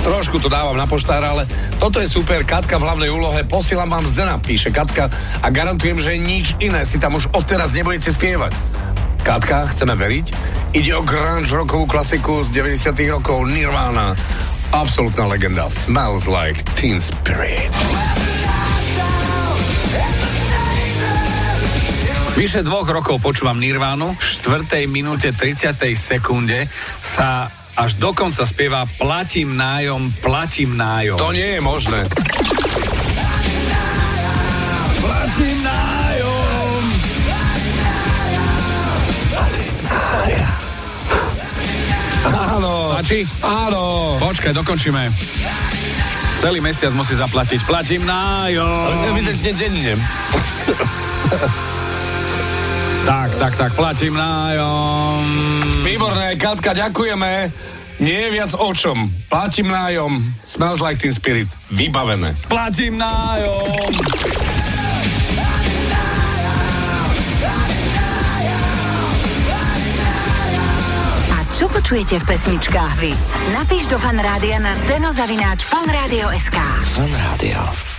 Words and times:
trošku 0.00 0.40
to 0.40 0.48
dávam 0.48 0.76
na 0.76 0.88
poštára, 0.88 1.36
ale 1.36 1.44
toto 1.76 2.00
je 2.00 2.08
super. 2.08 2.42
Katka 2.42 2.80
v 2.80 2.86
hlavnej 2.88 3.10
úlohe, 3.12 3.44
posielam 3.44 3.92
vám 3.92 4.08
Zdena, 4.08 4.40
píše 4.40 4.72
Katka 4.72 5.12
a 5.44 5.46
garantujem, 5.52 6.00
že 6.00 6.16
nič 6.16 6.56
iné 6.58 6.82
si 6.88 6.96
tam 6.96 7.20
už 7.20 7.28
odteraz 7.36 7.76
nebudete 7.76 8.10
spievať. 8.10 8.52
Katka, 9.20 9.68
chceme 9.76 9.92
veriť? 9.94 10.26
Ide 10.72 10.96
o 10.96 11.04
grunge 11.04 11.52
rockovú 11.52 11.84
klasiku 11.84 12.40
z 12.40 12.48
90 12.56 12.96
rokov 13.12 13.44
Nirvana. 13.52 14.16
Absolutná 14.72 15.28
legenda. 15.28 15.68
Smells 15.68 16.24
like 16.24 16.64
Teen 16.78 17.02
Spirit. 17.02 17.68
Vyše 22.40 22.64
dvoch 22.64 22.88
rokov 22.88 23.20
počúvam 23.20 23.60
Nirvánu, 23.60 24.16
v 24.16 24.24
4. 24.64 24.88
minúte 24.88 25.28
30. 25.28 25.76
sekunde 25.92 26.64
sa 27.04 27.52
až 27.80 27.96
dokonca 27.96 28.44
spieva 28.44 28.84
Platím 29.00 29.56
nájom, 29.56 30.12
platím 30.20 30.76
nájom. 30.76 31.16
To 31.16 31.32
nie 31.32 31.56
je 31.56 31.60
možné. 31.64 32.04
Platím 35.00 35.58
nájom. 35.64 36.82
Áno. 42.30 42.72
Stačí? 43.00 43.24
Áno. 43.40 43.82
Počkaj, 44.20 44.52
dokončíme. 44.52 45.08
Celý 46.36 46.60
mesiac 46.60 46.92
musí 46.92 47.16
zaplatiť. 47.16 47.64
Platím 47.64 48.04
nájom. 48.04 49.08
Evidentne 49.08 49.52
denne. 49.56 49.92
Tak, 53.40 53.56
tak, 53.56 53.72
platím 53.72 54.20
nájom. 54.20 55.24
Výborné, 55.80 56.36
Katka, 56.36 56.76
ďakujeme. 56.76 57.48
Nie 57.96 58.28
je 58.28 58.34
viac 58.36 58.52
o 58.52 58.68
čom. 58.76 59.08
Platím 59.32 59.72
nájom. 59.72 60.20
Smells 60.44 60.84
like 60.84 61.00
teen 61.00 61.16
spirit. 61.16 61.48
Vybavené. 61.72 62.36
Platím 62.52 63.00
nájom. 63.00 63.92
Čo 71.60 71.68
počujete 71.68 72.16
v 72.20 72.24
pesničkách 72.24 72.94
vy? 73.04 73.12
Napíš 73.52 73.84
do 73.92 74.00
fanrádia 74.00 74.56
na 74.64 74.72
steno 74.72 75.12
zavináč 75.12 75.68
fanradio.sk 75.68 76.56
Fanrádio. 76.96 77.89